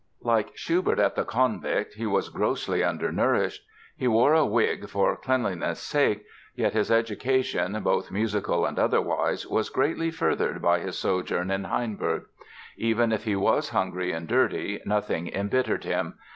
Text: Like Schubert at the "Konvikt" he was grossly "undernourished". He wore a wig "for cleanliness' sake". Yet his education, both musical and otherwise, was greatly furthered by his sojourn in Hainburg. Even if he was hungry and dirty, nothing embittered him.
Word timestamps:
Like 0.23 0.57
Schubert 0.57 0.97
at 0.97 1.13
the 1.15 1.23
"Konvikt" 1.23 1.93
he 1.93 2.07
was 2.07 2.29
grossly 2.29 2.83
"undernourished". 2.83 3.61
He 3.95 4.07
wore 4.07 4.33
a 4.33 4.43
wig 4.43 4.89
"for 4.89 5.15
cleanliness' 5.15 5.79
sake". 5.79 6.25
Yet 6.55 6.73
his 6.73 6.89
education, 6.89 7.79
both 7.83 8.09
musical 8.09 8.65
and 8.65 8.79
otherwise, 8.79 9.45
was 9.45 9.69
greatly 9.69 10.09
furthered 10.09 10.59
by 10.59 10.79
his 10.79 10.97
sojourn 10.97 11.51
in 11.51 11.65
Hainburg. 11.65 12.23
Even 12.77 13.11
if 13.11 13.25
he 13.25 13.35
was 13.35 13.69
hungry 13.69 14.11
and 14.11 14.27
dirty, 14.27 14.79
nothing 14.87 15.27
embittered 15.31 15.83
him. 15.83 16.15